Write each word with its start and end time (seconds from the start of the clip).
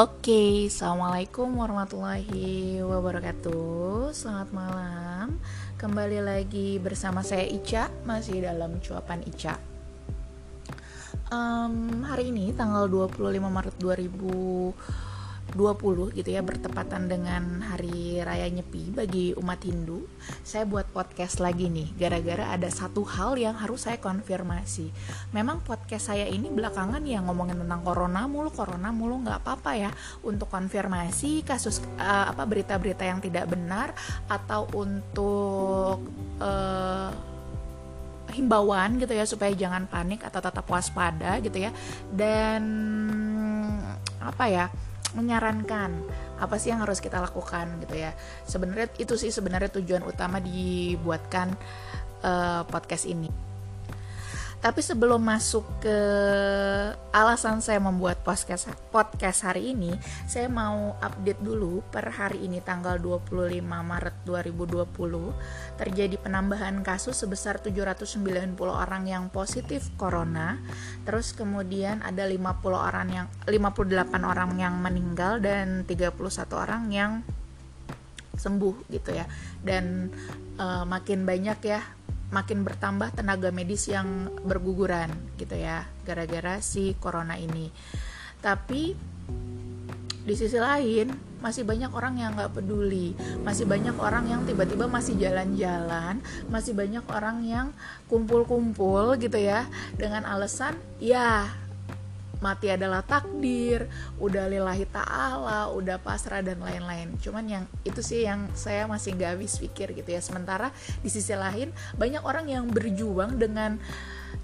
Oke, 0.00 0.64
assalamualaikum 0.72 1.60
warahmatullahi 1.60 2.80
wabarakatuh. 2.80 4.16
Selamat 4.16 4.48
malam. 4.48 5.36
Kembali 5.76 6.24
lagi 6.24 6.80
bersama 6.80 7.20
saya 7.20 7.44
Ica, 7.44 7.92
masih 8.08 8.40
dalam 8.48 8.80
cuapan 8.80 9.20
Ica. 9.28 9.60
Um, 11.28 12.00
hari 12.08 12.32
ini 12.32 12.56
tanggal 12.56 12.88
25 12.88 13.44
Maret 13.44 13.76
2000 13.76 15.09
20 15.54 16.16
gitu 16.16 16.30
ya 16.30 16.42
bertepatan 16.44 17.10
dengan 17.10 17.64
hari 17.64 18.22
raya 18.22 18.46
Nyepi 18.50 18.94
bagi 18.94 19.34
umat 19.34 19.60
Hindu 19.62 20.06
saya 20.46 20.64
buat 20.66 20.88
podcast 20.90 21.42
lagi 21.42 21.66
nih 21.68 21.92
gara-gara 21.96 22.54
ada 22.54 22.68
satu 22.70 23.02
hal 23.06 23.36
yang 23.36 23.56
harus 23.56 23.86
saya 23.86 23.98
konfirmasi. 23.98 24.90
Memang 25.34 25.62
podcast 25.64 26.12
saya 26.12 26.26
ini 26.26 26.48
belakangan 26.48 27.02
ya 27.04 27.22
ngomongin 27.24 27.60
tentang 27.60 27.80
corona 27.82 28.26
mulu 28.26 28.50
corona 28.52 28.88
mulu 28.94 29.22
nggak 29.26 29.40
apa-apa 29.42 29.72
ya. 29.76 29.90
Untuk 30.24 30.50
konfirmasi 30.52 31.42
kasus 31.42 31.82
uh, 31.98 32.30
apa 32.30 32.42
berita-berita 32.44 33.04
yang 33.06 33.20
tidak 33.22 33.48
benar 33.50 33.94
atau 34.28 34.68
untuk 34.76 36.04
uh, 36.40 37.10
himbauan 38.30 39.02
gitu 39.02 39.10
ya 39.10 39.26
supaya 39.26 39.50
jangan 39.54 39.90
panik 39.90 40.22
atau 40.22 40.38
tetap 40.38 40.66
waspada 40.68 41.40
gitu 41.42 41.58
ya. 41.58 41.70
Dan 42.12 42.62
apa 44.20 44.44
ya 44.52 44.68
menyarankan 45.16 45.90
apa 46.38 46.54
sih 46.56 46.70
yang 46.70 46.86
harus 46.86 47.02
kita 47.02 47.18
lakukan 47.18 47.82
gitu 47.82 47.98
ya. 47.98 48.14
Sebenarnya 48.46 48.88
itu 48.96 49.14
sih 49.18 49.34
sebenarnya 49.34 49.70
tujuan 49.80 50.06
utama 50.06 50.38
dibuatkan 50.38 51.54
uh, 52.22 52.62
podcast 52.68 53.10
ini 53.10 53.49
tapi 54.60 54.84
sebelum 54.84 55.24
masuk 55.24 55.64
ke 55.80 55.98
alasan 57.16 57.64
saya 57.64 57.80
membuat 57.80 58.20
podcast 58.20 58.68
podcast 58.92 59.48
hari 59.48 59.72
ini, 59.72 59.96
saya 60.28 60.52
mau 60.52 61.00
update 61.00 61.40
dulu 61.40 61.80
per 61.88 62.12
hari 62.12 62.44
ini 62.44 62.60
tanggal 62.60 63.00
25 63.00 63.56
Maret 63.64 64.16
2020 64.28 65.80
terjadi 65.80 66.16
penambahan 66.20 66.84
kasus 66.84 67.16
sebesar 67.16 67.64
790 67.64 68.20
orang 68.68 69.08
yang 69.08 69.32
positif 69.32 69.88
corona. 69.96 70.60
Terus 71.08 71.32
kemudian 71.32 72.04
ada 72.04 72.28
50 72.28 72.60
orang 72.76 73.08
yang 73.08 73.26
58 73.48 74.12
orang 74.28 74.60
yang 74.60 74.76
meninggal 74.76 75.40
dan 75.40 75.88
31 75.88 76.20
orang 76.52 76.82
yang 76.92 77.12
sembuh 78.36 78.92
gitu 78.92 79.08
ya. 79.16 79.24
Dan 79.64 80.12
uh, 80.60 80.84
makin 80.84 81.24
banyak 81.24 81.58
ya 81.64 81.80
makin 82.30 82.62
bertambah 82.62 83.14
tenaga 83.14 83.50
medis 83.50 83.90
yang 83.90 84.30
berguguran 84.46 85.10
gitu 85.36 85.58
ya 85.58 85.86
gara-gara 86.06 86.62
si 86.62 86.94
corona 86.98 87.34
ini. 87.34 87.70
Tapi 88.40 88.94
di 90.20 90.34
sisi 90.36 90.56
lain 90.60 91.10
masih 91.40 91.64
banyak 91.64 91.90
orang 91.90 92.20
yang 92.20 92.36
nggak 92.36 92.52
peduli. 92.60 93.16
Masih 93.42 93.64
banyak 93.64 93.96
orang 93.96 94.28
yang 94.28 94.40
tiba-tiba 94.44 94.86
masih 94.86 95.16
jalan-jalan. 95.16 96.20
Masih 96.52 96.76
banyak 96.76 97.04
orang 97.08 97.42
yang 97.44 97.66
kumpul-kumpul 98.06 99.16
gitu 99.16 99.40
ya 99.40 99.66
dengan 99.96 100.28
alasan 100.28 100.76
ya 101.00 101.48
mati 102.40 102.72
adalah 102.72 103.04
takdir, 103.04 103.86
udah 104.16 104.48
lillahi 104.48 104.88
ta'ala, 104.88 105.72
udah 105.72 106.00
pasrah 106.00 106.40
dan 106.40 106.60
lain-lain. 106.60 107.16
Cuman 107.20 107.44
yang 107.46 107.64
itu 107.84 108.00
sih 108.00 108.24
yang 108.24 108.48
saya 108.56 108.88
masih 108.88 109.16
gak 109.16 109.36
habis 109.38 109.60
pikir 109.60 109.92
gitu 109.92 110.10
ya. 110.10 110.20
Sementara 110.24 110.72
di 111.00 111.08
sisi 111.12 111.36
lain 111.36 111.72
banyak 111.96 112.24
orang 112.24 112.48
yang 112.48 112.64
berjuang 112.68 113.36
dengan 113.36 113.76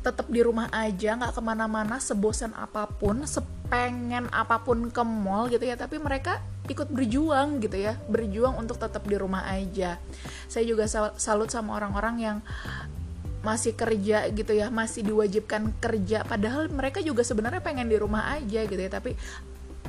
tetap 0.02 0.30
di 0.30 0.38
rumah 0.42 0.70
aja, 0.70 1.18
nggak 1.18 1.34
ke 1.34 1.42
mana-mana, 1.42 1.98
sebosan 1.98 2.54
apa 2.54 2.86
pun, 2.86 3.26
sepengen 3.26 4.30
apa 4.30 4.62
pun 4.62 4.90
ke 4.90 5.02
mall 5.02 5.50
gitu 5.50 5.66
ya. 5.66 5.74
Tapi 5.74 5.98
mereka 5.98 6.42
ikut 6.66 6.90
berjuang 6.90 7.62
gitu 7.62 7.78
ya, 7.78 7.98
berjuang 8.06 8.58
untuk 8.58 8.78
tetap 8.78 9.02
di 9.06 9.14
rumah 9.18 9.46
aja. 9.46 9.98
Saya 10.46 10.66
juga 10.66 10.86
salut 11.18 11.50
sama 11.50 11.78
orang-orang 11.78 12.16
yang 12.18 12.38
masih 13.46 13.78
kerja 13.78 14.26
gitu 14.34 14.50
ya 14.50 14.66
masih 14.74 15.06
diwajibkan 15.06 15.70
kerja. 15.78 16.26
Padahal 16.26 16.66
mereka 16.66 16.98
juga 16.98 17.22
sebenarnya 17.22 17.62
pengen 17.62 17.86
di 17.86 17.94
rumah 17.94 18.34
aja 18.34 18.66
gitu 18.66 18.80
ya 18.80 18.90
tapi 18.90 19.14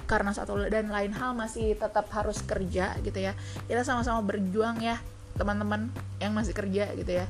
karena 0.05 0.29
satu 0.29 0.69
dan 0.69 0.93
lain 0.93 1.09
hal 1.17 1.33
masih 1.33 1.73
tetap 1.73 2.05
harus 2.13 2.37
kerja 2.45 2.93
gitu 3.01 3.17
ya. 3.17 3.33
Kita 3.65 3.81
sama-sama 3.81 4.21
berjuang 4.21 4.77
ya 4.85 5.01
teman-teman 5.33 5.89
yang 6.21 6.37
masih 6.37 6.53
kerja 6.53 6.93
gitu 6.93 7.11
ya. 7.17 7.25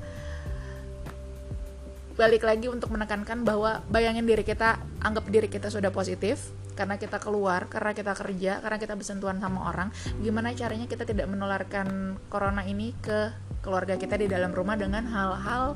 Balik 2.19 2.43
lagi 2.43 2.67
untuk 2.67 2.91
menekankan 2.91 3.47
bahwa 3.47 3.79
bayangin 3.87 4.27
diri 4.27 4.43
kita 4.43 4.83
anggap 4.99 5.31
diri 5.31 5.47
kita 5.47 5.71
sudah 5.71 5.93
positif 5.95 6.51
karena 6.77 7.01
kita 7.01 7.17
keluar 7.17 7.65
karena 7.65 7.97
kita 7.97 8.13
kerja 8.13 8.61
karena 8.61 8.77
kita 8.77 8.93
bersentuhan 8.93 9.41
sama 9.41 9.73
orang 9.73 9.89
gimana 10.21 10.53
caranya 10.53 10.85
kita 10.85 11.09
tidak 11.09 11.25
menularkan 11.25 12.21
corona 12.29 12.61
ini 12.69 12.93
ke 13.01 13.33
keluarga 13.65 13.97
kita 13.97 14.13
di 14.21 14.29
dalam 14.29 14.53
rumah 14.53 14.77
dengan 14.77 15.09
hal-hal 15.09 15.73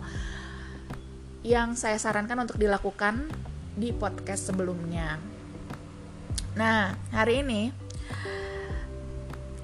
yang 1.41 1.73
saya 1.73 1.97
sarankan 1.97 2.45
untuk 2.45 2.61
dilakukan 2.61 3.25
di 3.73 3.89
podcast 3.89 4.53
sebelumnya. 4.53 5.17
Nah, 6.53 6.93
hari 7.09 7.41
ini 7.41 7.73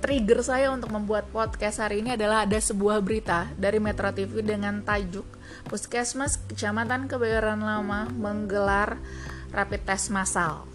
trigger 0.02 0.42
saya 0.42 0.68
untuk 0.74 0.90
membuat 0.90 1.30
podcast 1.30 1.84
hari 1.84 2.02
ini 2.02 2.18
adalah 2.18 2.50
ada 2.50 2.58
sebuah 2.58 3.02
berita 3.04 3.52
dari 3.60 3.78
Metro 3.78 4.10
TV 4.10 4.42
dengan 4.42 4.82
tajuk 4.82 5.26
Puskesmas 5.68 6.40
Kecamatan 6.50 7.12
Kebayoran 7.12 7.62
Lama 7.62 8.10
menggelar 8.10 8.98
rapid 9.52 9.82
test 9.86 10.10
massal. 10.10 10.66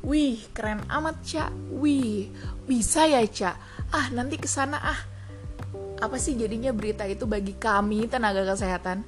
Wih, 0.00 0.40
keren 0.56 0.80
amat, 0.88 1.20
Cak. 1.20 1.52
Wih, 1.76 2.32
bisa 2.64 3.04
ya, 3.04 3.20
Cak. 3.20 3.56
Ah, 3.92 4.08
nanti 4.16 4.40
ke 4.40 4.48
sana 4.48 4.80
ah. 4.80 5.00
Apa 6.00 6.16
sih 6.16 6.40
jadinya 6.40 6.72
berita 6.72 7.04
itu 7.04 7.28
bagi 7.28 7.52
kami 7.52 8.08
tenaga 8.08 8.40
kesehatan? 8.48 9.04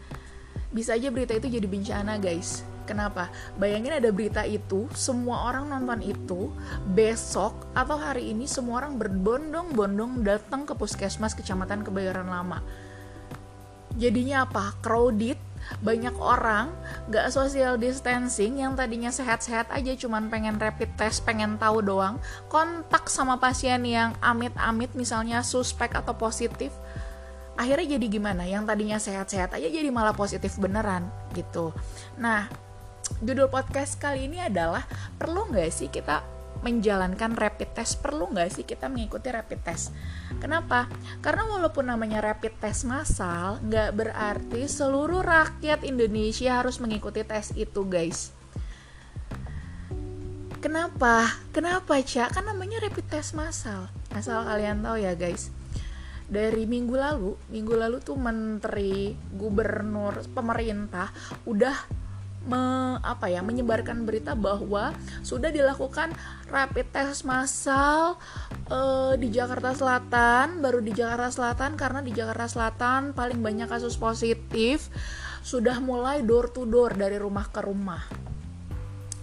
Bisa 0.72 0.96
aja 0.96 1.12
berita 1.12 1.36
itu 1.36 1.48
jadi 1.52 1.68
bencana 1.68 2.16
guys 2.18 2.64
Kenapa? 2.82 3.30
Bayangin 3.56 3.94
ada 4.02 4.10
berita 4.10 4.42
itu, 4.42 4.90
semua 4.92 5.46
orang 5.46 5.70
nonton 5.70 6.02
itu, 6.02 6.50
besok 6.92 7.54
atau 7.78 7.94
hari 7.94 8.34
ini 8.34 8.50
semua 8.50 8.82
orang 8.82 8.98
berbondong-bondong 8.98 10.26
datang 10.26 10.66
ke 10.66 10.74
puskesmas 10.74 11.38
kecamatan 11.38 11.86
Kebayoran 11.86 12.26
Lama. 12.26 12.58
Jadinya 13.94 14.48
apa? 14.48 14.74
Crowded, 14.82 15.38
banyak 15.78 16.16
orang 16.18 16.74
gak 17.06 17.30
social 17.30 17.78
distancing 17.78 18.58
yang 18.58 18.74
tadinya 18.74 19.14
sehat-sehat 19.14 19.70
aja 19.70 19.94
cuman 19.94 20.26
pengen 20.26 20.58
rapid 20.58 20.90
test, 20.98 21.22
pengen 21.22 21.54
tahu 21.62 21.86
doang, 21.86 22.18
kontak 22.50 23.06
sama 23.06 23.38
pasien 23.38 23.84
yang 23.86 24.10
amit-amit 24.18 24.90
misalnya 24.98 25.44
suspek 25.46 25.94
atau 25.94 26.18
positif, 26.18 26.74
akhirnya 27.56 27.96
jadi 27.98 28.06
gimana? 28.08 28.42
Yang 28.48 28.64
tadinya 28.68 28.98
sehat-sehat 28.98 29.50
aja 29.56 29.68
jadi 29.68 29.88
malah 29.92 30.16
positif 30.16 30.56
beneran 30.56 31.08
gitu. 31.36 31.72
Nah 32.16 32.48
judul 33.20 33.50
podcast 33.52 33.98
kali 34.00 34.30
ini 34.30 34.40
adalah 34.40 34.86
perlu 35.20 35.52
nggak 35.52 35.70
sih 35.70 35.88
kita 35.92 36.24
menjalankan 36.62 37.34
rapid 37.34 37.74
test? 37.74 38.00
Perlu 38.00 38.30
nggak 38.30 38.48
sih 38.54 38.64
kita 38.64 38.86
mengikuti 38.86 39.28
rapid 39.28 39.60
test? 39.66 39.90
Kenapa? 40.38 40.86
Karena 41.20 41.44
walaupun 41.50 41.90
namanya 41.90 42.22
rapid 42.22 42.56
test 42.62 42.86
massal 42.86 43.58
nggak 43.66 43.90
berarti 43.98 44.70
seluruh 44.70 45.20
rakyat 45.20 45.82
Indonesia 45.82 46.62
harus 46.62 46.78
mengikuti 46.78 47.26
tes 47.26 47.50
itu 47.58 47.82
guys. 47.84 48.32
Kenapa? 50.62 51.26
Kenapa, 51.50 51.98
Cak? 51.98 52.38
Kan 52.38 52.46
namanya 52.46 52.78
rapid 52.78 53.10
test 53.10 53.34
massal. 53.34 53.90
Asal 54.14 54.46
kalian 54.46 54.78
tahu 54.86 55.02
ya, 55.02 55.18
guys 55.18 55.50
dari 56.32 56.64
minggu 56.64 56.96
lalu 56.96 57.36
minggu 57.52 57.74
lalu 57.76 58.00
tuh 58.00 58.16
menteri 58.16 59.12
gubernur 59.36 60.24
pemerintah 60.32 61.12
udah 61.44 61.76
me, 62.48 62.96
apa 63.04 63.30
ya 63.30 63.44
menyebarkan 63.44 64.08
berita 64.08 64.32
bahwa 64.32 64.96
sudah 65.20 65.52
dilakukan 65.52 66.10
rapid 66.48 66.88
test 66.90 67.28
massal 67.28 68.16
uh, 68.72 69.14
di 69.14 69.28
Jakarta 69.28 69.76
Selatan 69.76 70.64
baru 70.64 70.80
di 70.80 70.96
Jakarta 70.96 71.28
Selatan 71.28 71.76
karena 71.76 72.00
di 72.00 72.16
Jakarta 72.16 72.48
Selatan 72.48 73.12
paling 73.12 73.38
banyak 73.44 73.68
kasus 73.68 73.94
positif 74.00 74.88
sudah 75.44 75.82
mulai 75.84 76.24
door 76.24 76.48
to 76.48 76.64
door 76.64 76.94
dari 76.96 77.20
rumah 77.20 77.44
ke 77.50 77.60
rumah 77.60 78.31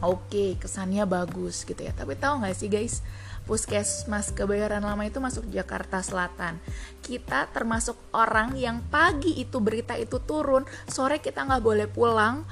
oke 0.04 0.60
kesannya 0.60 1.04
bagus 1.06 1.64
gitu 1.68 1.80
ya 1.84 1.94
tapi 1.96 2.16
tahu 2.16 2.44
nggak 2.44 2.56
sih 2.56 2.70
guys 2.72 3.04
Puskesmas 3.50 4.30
Kebayoran 4.30 4.86
Lama 4.86 5.10
itu 5.10 5.18
masuk 5.18 5.50
Jakarta 5.50 6.06
Selatan. 6.06 6.62
Kita 7.02 7.50
termasuk 7.50 7.98
orang 8.14 8.54
yang 8.54 8.86
pagi 8.94 9.42
itu 9.42 9.58
berita 9.58 9.98
itu 9.98 10.22
turun, 10.22 10.70
sore 10.86 11.18
kita 11.18 11.50
nggak 11.50 11.66
boleh 11.66 11.90
pulang, 11.90 12.46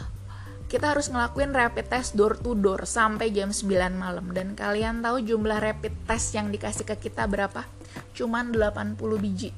kita 0.68 0.98
harus 0.98 1.08
ngelakuin 1.08 1.56
rapid 1.56 1.88
test 1.88 2.18
door 2.18 2.36
to 2.36 2.52
door 2.58 2.84
sampai 2.84 3.32
jam 3.32 3.56
9 3.56 3.72
malam 3.94 4.36
dan 4.36 4.52
kalian 4.52 5.00
tahu 5.00 5.24
jumlah 5.24 5.64
rapid 5.64 5.96
test 6.10 6.36
yang 6.36 6.52
dikasih 6.52 6.84
ke 6.84 7.08
kita 7.08 7.24
berapa? 7.24 7.64
Cuman 8.18 8.52
80 8.52 8.98
biji. 9.22 9.54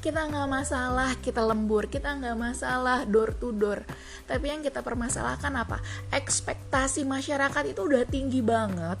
Kita 0.00 0.26
nggak 0.28 0.48
masalah 0.48 1.12
kita 1.20 1.44
lembur 1.44 1.86
kita 1.86 2.16
nggak 2.16 2.36
masalah 2.36 3.04
door 3.04 3.36
to 3.36 3.52
door. 3.52 3.84
Tapi 4.24 4.46
yang 4.52 4.60
kita 4.60 4.80
permasalahkan 4.80 5.52
apa? 5.56 5.82
Ekspektasi 6.14 7.04
masyarakat 7.04 7.64
itu 7.72 7.80
udah 7.84 8.04
tinggi 8.06 8.40
banget 8.40 8.98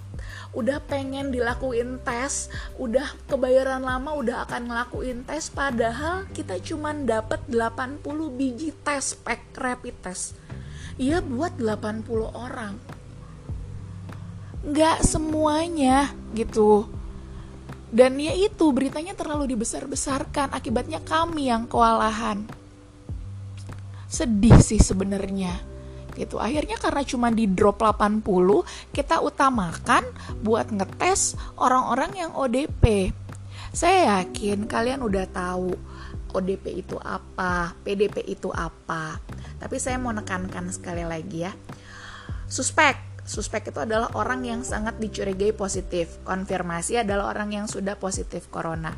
udah 0.50 0.82
pengen 0.82 1.30
dilakuin 1.30 2.02
tes 2.02 2.50
udah 2.74 3.06
kebayaran 3.30 3.86
lama 3.86 4.18
udah 4.18 4.46
akan 4.46 4.66
ngelakuin 4.66 5.22
tes 5.22 5.46
padahal 5.50 6.26
kita 6.34 6.58
cuman 6.58 7.06
dapat 7.06 7.38
80 7.46 8.02
biji 8.34 8.74
tes 8.82 9.14
pack 9.14 9.54
rapid 9.54 9.94
test. 10.02 10.34
Iya 11.00 11.22
buat 11.22 11.56
80 11.56 12.04
orang. 12.34 12.74
Nggak 14.60 14.98
semuanya 15.06 16.12
gitu 16.36 16.99
dan 17.90 18.22
ya 18.22 18.30
itu 18.30 18.70
beritanya 18.70 19.18
terlalu 19.18 19.58
dibesar-besarkan 19.58 20.54
akibatnya 20.54 21.02
kami 21.02 21.50
yang 21.50 21.66
kewalahan. 21.66 22.46
Sedih 24.06 24.58
sih 24.62 24.78
sebenarnya. 24.78 25.58
Gitu. 26.14 26.38
Akhirnya 26.38 26.78
karena 26.78 27.02
cuma 27.02 27.34
di 27.34 27.50
drop 27.50 27.82
80, 27.82 28.22
kita 28.94 29.22
utamakan 29.22 30.06
buat 30.42 30.70
ngetes 30.70 31.34
orang-orang 31.58 32.10
yang 32.14 32.30
ODP. 32.34 33.10
Saya 33.70 34.22
yakin 34.22 34.66
kalian 34.66 35.02
udah 35.02 35.26
tahu 35.30 35.74
ODP 36.30 36.86
itu 36.86 36.96
apa, 37.02 37.74
PDP 37.82 38.22
itu 38.26 38.50
apa. 38.54 39.18
Tapi 39.58 39.76
saya 39.82 39.98
mau 39.98 40.14
nekankan 40.14 40.70
sekali 40.70 41.02
lagi 41.02 41.46
ya. 41.46 41.52
Suspek 42.50 43.09
suspek 43.30 43.70
itu 43.70 43.78
adalah 43.78 44.10
orang 44.18 44.42
yang 44.42 44.66
sangat 44.66 44.98
dicurigai 44.98 45.54
positif. 45.54 46.18
Konfirmasi 46.26 47.06
adalah 47.06 47.30
orang 47.30 47.54
yang 47.54 47.66
sudah 47.70 47.94
positif 47.94 48.50
corona. 48.50 48.90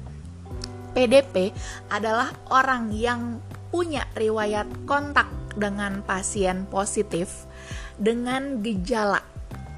PDP 0.97 1.53
adalah 1.93 2.33
orang 2.49 2.89
yang 2.97 3.45
punya 3.69 4.09
riwayat 4.17 4.89
kontak 4.89 5.29
dengan 5.53 6.01
pasien 6.01 6.65
positif 6.69 7.45
dengan 8.01 8.65
gejala. 8.65 9.21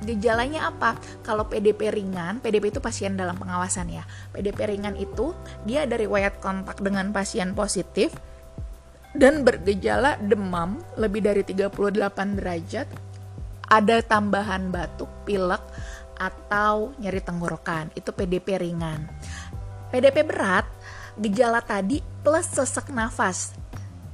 Gejalanya 0.07 0.71
apa? 0.71 0.99
Kalau 1.27 1.47
PDP 1.51 1.91
ringan, 1.91 2.39
PDP 2.39 2.71
itu 2.75 2.79
pasien 2.83 3.19
dalam 3.19 3.35
pengawasan 3.39 3.91
ya. 3.91 4.07
PDP 4.31 4.75
ringan 4.75 4.95
itu 4.95 5.35
dia 5.67 5.87
ada 5.87 5.99
riwayat 5.99 6.39
kontak 6.39 6.79
dengan 6.83 7.11
pasien 7.11 7.55
positif 7.59 8.15
dan 9.15 9.47
bergejala 9.47 10.19
demam 10.19 10.83
lebih 10.99 11.23
dari 11.23 11.47
38 11.47 11.71
derajat 12.35 12.87
ada 13.69 14.01
tambahan 14.05 14.69
batuk, 14.69 15.11
pilek, 15.25 15.63
atau 16.19 16.95
nyeri 16.99 17.21
tenggorokan. 17.21 17.91
Itu 17.99 18.15
PDP 18.15 18.61
ringan. 18.61 19.07
PDP 19.91 20.27
berat, 20.27 20.67
gejala 21.19 21.63
tadi 21.63 22.03
plus 22.23 22.47
sesak 22.51 22.91
nafas. 22.91 23.55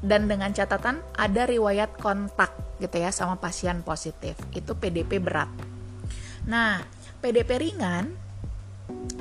Dan 0.01 0.33
dengan 0.33 0.49
catatan 0.49 1.05
ada 1.13 1.45
riwayat 1.45 2.01
kontak 2.01 2.57
gitu 2.81 2.97
ya 2.97 3.13
sama 3.13 3.37
pasien 3.37 3.85
positif. 3.85 4.37
Itu 4.57 4.77
PDP 4.81 5.21
berat. 5.21 5.53
Nah, 6.49 6.81
PDP 7.21 7.61
ringan 7.61 8.09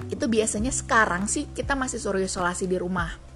itu 0.09 0.25
biasanya 0.25 0.71
sekarang 0.71 1.27
sih 1.27 1.51
kita 1.51 1.75
masih 1.75 1.99
suruh 2.01 2.23
isolasi 2.23 2.65
di 2.65 2.79
rumah 2.79 3.28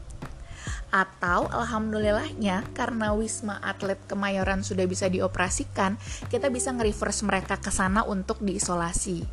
atau 0.93 1.49
alhamdulillahnya 1.49 2.69
karena 2.77 3.17
Wisma 3.17 3.57
Atlet 3.65 3.97
Kemayoran 4.05 4.61
sudah 4.61 4.85
bisa 4.85 5.09
dioperasikan, 5.09 5.97
kita 6.29 6.53
bisa 6.53 6.69
nge-reverse 6.69 7.25
mereka 7.25 7.57
ke 7.57 7.73
sana 7.73 8.05
untuk 8.05 8.37
diisolasi. 8.45 9.25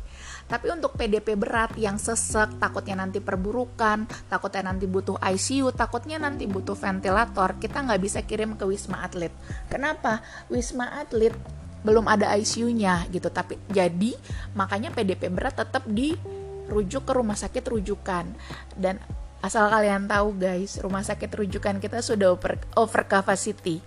Tapi 0.49 0.67
untuk 0.73 0.97
PDP 0.97 1.37
berat 1.37 1.77
yang 1.77 2.01
sesek, 2.01 2.57
takutnya 2.57 3.05
nanti 3.05 3.21
perburukan, 3.21 4.09
takutnya 4.25 4.73
nanti 4.73 4.89
butuh 4.89 5.21
ICU, 5.21 5.69
takutnya 5.71 6.17
nanti 6.17 6.49
butuh 6.49 6.73
ventilator, 6.73 7.55
kita 7.61 7.85
nggak 7.85 8.01
bisa 8.01 8.19
kirim 8.25 8.57
ke 8.57 8.65
Wisma 8.65 9.05
Atlet. 9.05 9.31
Kenapa? 9.69 10.25
Wisma 10.49 10.97
Atlet 10.97 11.31
belum 11.85 12.09
ada 12.09 12.33
ICU-nya 12.35 13.05
gitu. 13.13 13.29
Tapi 13.29 13.61
jadi 13.69 14.17
makanya 14.57 14.89
PDP 14.91 15.29
berat 15.29 15.61
tetap 15.61 15.85
dirujuk 15.85 17.05
ke 17.05 17.11
rumah 17.13 17.37
sakit 17.37 17.63
rujukan 17.69 18.25
dan 18.75 18.97
Asal 19.41 19.73
kalian 19.73 20.05
tahu 20.05 20.37
guys, 20.37 20.77
rumah 20.77 21.01
sakit 21.01 21.33
rujukan 21.33 21.81
kita 21.81 22.05
sudah 22.05 22.37
over, 22.37 22.61
over 22.77 23.01
capacity. 23.09 23.81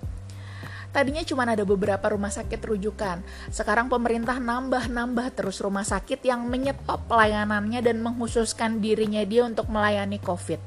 Tadinya 0.95 1.27
cuma 1.27 1.43
ada 1.43 1.67
beberapa 1.67 2.07
rumah 2.07 2.31
sakit 2.31 2.59
rujukan. 2.59 3.19
Sekarang 3.51 3.91
pemerintah 3.91 4.39
nambah-nambah 4.39 5.35
terus 5.35 5.59
rumah 5.59 5.83
sakit 5.83 6.23
yang 6.23 6.47
menyetop 6.47 7.11
pelayanannya 7.11 7.83
dan 7.83 7.99
menghususkan 7.99 8.79
dirinya 8.79 9.19
dia 9.27 9.43
untuk 9.43 9.67
melayani 9.67 10.23
COVID. 10.23 10.63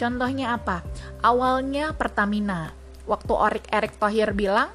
Contohnya 0.00 0.56
apa? 0.56 0.80
Awalnya 1.20 1.92
Pertamina. 1.92 2.72
Waktu 3.04 3.32
Orik 3.36 3.66
Erik 3.68 4.00
Thohir 4.00 4.32
bilang 4.32 4.72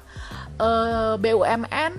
e, 0.54 0.70
eh, 0.70 1.14
BUMN 1.18 1.92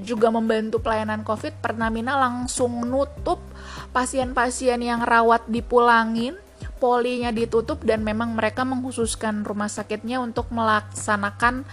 juga 0.00 0.32
membantu 0.32 0.80
pelayanan 0.80 1.20
COVID, 1.28 1.60
Pertamina 1.60 2.16
langsung 2.16 2.80
nutup 2.88 3.44
pasien-pasien 3.92 4.80
yang 4.80 5.04
rawat 5.04 5.44
dipulangin 5.52 6.47
polinya 6.78 7.34
ditutup 7.34 7.82
dan 7.82 8.06
memang 8.06 8.32
mereka 8.32 8.62
menghususkan 8.62 9.42
rumah 9.42 9.68
sakitnya 9.68 10.22
untuk 10.22 10.48
melaksanakan 10.54 11.66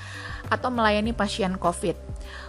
atau 0.50 0.69
melayani 0.69 1.13
pasien 1.13 1.57
COVID. 1.57 1.98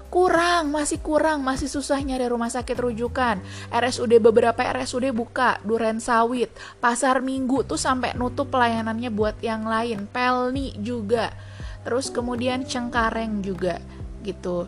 Kurang, 0.06 0.70
masih 0.70 1.02
kurang, 1.02 1.42
masih 1.42 1.66
susah 1.66 1.98
nyari 2.00 2.30
rumah 2.30 2.48
sakit 2.48 2.78
rujukan. 2.78 3.42
RSUD 3.68 4.22
beberapa 4.22 4.62
RSUD 4.64 5.12
buka, 5.12 5.58
Duren 5.66 5.98
Sawit, 6.00 6.48
Pasar 6.78 7.20
Minggu 7.20 7.66
tuh 7.66 7.76
sampai 7.76 8.14
nutup 8.14 8.48
pelayanannya 8.48 9.10
buat 9.10 9.36
yang 9.42 9.66
lain. 9.66 10.06
Pelni 10.08 10.78
juga. 10.78 11.34
Terus 11.82 12.08
kemudian 12.10 12.64
Cengkareng 12.64 13.42
juga 13.42 13.82
gitu. 14.26 14.66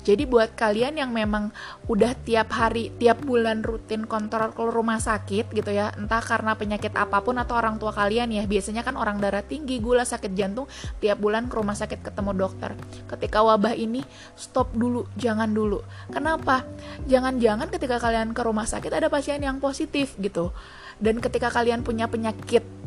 Jadi 0.00 0.24
buat 0.24 0.56
kalian 0.56 0.96
yang 0.96 1.12
memang 1.12 1.52
udah 1.84 2.16
tiap 2.24 2.56
hari, 2.56 2.88
tiap 2.96 3.20
bulan 3.20 3.60
rutin 3.60 4.08
kontrol 4.08 4.48
ke 4.56 4.62
rumah 4.64 4.96
sakit 4.96 5.52
gitu 5.52 5.68
ya, 5.68 5.92
entah 5.92 6.24
karena 6.24 6.56
penyakit 6.56 6.96
apa 6.96 7.20
pun 7.20 7.36
atau 7.36 7.60
orang 7.60 7.76
tua 7.76 7.92
kalian 7.92 8.32
ya, 8.32 8.48
biasanya 8.48 8.80
kan 8.80 8.96
orang 8.96 9.20
darah 9.20 9.44
tinggi, 9.44 9.76
gula, 9.76 10.08
sakit 10.08 10.32
jantung, 10.32 10.64
tiap 11.04 11.20
bulan 11.20 11.52
ke 11.52 11.54
rumah 11.58 11.76
sakit 11.76 12.00
ketemu 12.00 12.32
dokter. 12.32 12.72
Ketika 13.12 13.44
wabah 13.44 13.76
ini, 13.76 14.00
stop 14.40 14.72
dulu, 14.72 15.04
jangan 15.20 15.52
dulu. 15.52 15.84
Kenapa? 16.08 16.64
Jangan-jangan 17.04 17.68
ketika 17.68 18.00
kalian 18.00 18.32
ke 18.32 18.40
rumah 18.40 18.64
sakit 18.64 18.96
ada 18.96 19.12
pasien 19.12 19.44
yang 19.44 19.60
positif 19.60 20.16
gitu. 20.16 20.48
Dan 20.96 21.20
ketika 21.20 21.52
kalian 21.52 21.84
punya 21.84 22.08
penyakit 22.08 22.79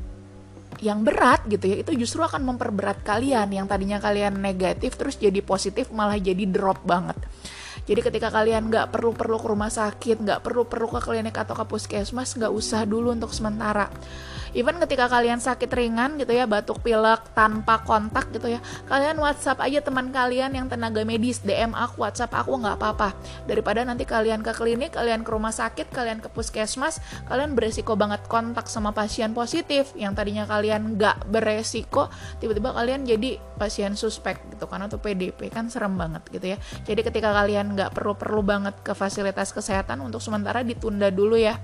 yang 0.83 1.07
berat 1.07 1.47
gitu 1.47 1.63
ya 1.71 1.79
itu 1.79 1.95
justru 1.95 2.19
akan 2.19 2.43
memperberat 2.43 3.07
kalian. 3.07 3.47
Yang 3.47 3.71
tadinya 3.71 3.97
kalian 4.03 4.43
negatif 4.43 4.99
terus 4.99 5.15
jadi 5.15 5.39
positif 5.39 5.87
malah 5.95 6.19
jadi 6.19 6.43
drop 6.43 6.83
banget 6.83 7.15
jadi 7.83 7.99
ketika 7.99 8.31
kalian 8.31 8.71
nggak 8.71 8.95
perlu 8.95 9.11
perlu 9.11 9.35
ke 9.35 9.47
rumah 9.51 9.67
sakit 9.67 10.23
nggak 10.23 10.39
perlu 10.39 10.63
perlu 10.63 10.87
ke 10.87 10.99
klinik 11.03 11.35
atau 11.35 11.51
ke 11.51 11.65
puskesmas 11.67 12.31
nggak 12.39 12.51
usah 12.51 12.87
dulu 12.87 13.11
untuk 13.11 13.35
sementara. 13.35 13.91
Even 14.53 14.77
ketika 14.77 15.09
kalian 15.09 15.41
sakit 15.41 15.65
ringan 15.73 16.13
gitu 16.21 16.29
ya 16.29 16.45
batuk 16.45 16.85
pilek 16.85 17.33
tanpa 17.33 17.81
kontak 17.81 18.29
gitu 18.29 18.53
ya 18.53 18.61
kalian 18.85 19.17
WhatsApp 19.17 19.57
aja 19.65 19.81
teman 19.81 20.13
kalian 20.13 20.53
yang 20.53 20.69
tenaga 20.69 21.01
medis 21.01 21.41
DM 21.41 21.73
aku 21.73 22.05
WhatsApp 22.05 22.37
aku 22.37 22.61
nggak 22.61 22.77
apa-apa. 22.77 23.17
Daripada 23.49 23.81
nanti 23.81 24.05
kalian 24.05 24.45
ke 24.45 24.53
klinik 24.53 24.93
kalian 24.93 25.25
ke 25.25 25.29
rumah 25.33 25.51
sakit 25.51 25.89
kalian 25.89 26.21
ke 26.21 26.29
puskesmas 26.29 27.01
kalian 27.25 27.57
beresiko 27.57 27.97
banget 27.97 28.21
kontak 28.29 28.69
sama 28.69 28.93
pasien 28.93 29.33
positif 29.33 29.89
yang 29.97 30.13
tadinya 30.13 30.45
kalian 30.45 31.01
nggak 31.01 31.33
beresiko 31.33 32.13
tiba-tiba 32.37 32.77
kalian 32.77 33.09
jadi 33.09 33.41
pasien 33.57 33.97
suspek 33.97 34.37
gitu 34.53 34.69
kan 34.69 34.85
atau 34.85 35.01
PDP 35.01 35.49
kan 35.49 35.65
serem 35.73 35.97
banget 35.97 36.29
gitu 36.29 36.53
ya. 36.53 36.57
Jadi 36.85 37.01
ketika 37.01 37.33
kalian 37.33 37.72
nggak 37.73 37.91
perlu-perlu 37.91 38.41
banget 38.45 38.75
ke 38.85 38.93
fasilitas 38.93 39.51
kesehatan 39.51 39.99
untuk 40.05 40.21
sementara 40.21 40.61
ditunda 40.61 41.09
dulu 41.09 41.35
ya 41.35 41.57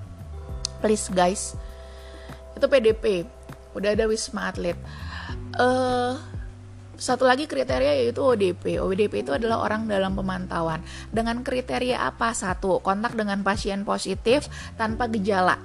please 0.82 1.08
guys 1.14 1.54
itu 2.58 2.66
PDP 2.66 3.24
udah 3.72 3.94
ada 3.94 4.04
wisma 4.10 4.50
atlet 4.50 4.76
uh, 5.56 6.18
satu 7.00 7.24
lagi 7.24 7.48
kriteria 7.48 7.96
yaitu 7.96 8.20
ODP. 8.20 8.76
ODP 8.76 9.24
itu 9.24 9.32
adalah 9.32 9.64
orang 9.64 9.88
dalam 9.88 10.12
pemantauan. 10.12 10.84
Dengan 11.08 11.40
kriteria 11.40 11.96
apa? 11.96 12.36
Satu, 12.36 12.84
kontak 12.84 13.16
dengan 13.16 13.40
pasien 13.40 13.88
positif 13.88 14.52
tanpa 14.76 15.08
gejala. 15.08 15.56